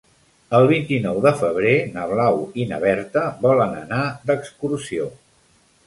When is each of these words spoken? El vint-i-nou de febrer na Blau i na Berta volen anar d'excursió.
El 0.59 0.63
vint-i-nou 0.69 1.19
de 1.25 1.33
febrer 1.41 1.75
na 1.99 2.07
Blau 2.13 2.41
i 2.63 2.67
na 2.73 2.83
Berta 2.87 3.29
volen 3.47 3.79
anar 3.87 4.05
d'excursió. 4.31 5.11